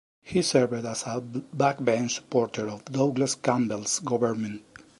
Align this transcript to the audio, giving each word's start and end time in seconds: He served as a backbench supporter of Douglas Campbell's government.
He 0.23 0.41
served 0.41 0.83
as 0.83 1.03
a 1.05 1.21
backbench 1.21 2.09
supporter 2.09 2.67
of 2.67 2.85
Douglas 2.85 3.35
Campbell's 3.35 3.99
government. 3.99 4.63